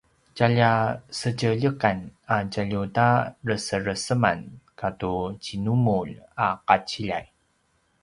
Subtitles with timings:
[0.35, 0.69] tjalja
[1.19, 1.99] sedjeljekan
[2.35, 3.05] a tjalju ta
[3.51, 4.41] resereseman
[4.83, 6.15] katu djinumulj
[6.49, 7.25] a qaciljay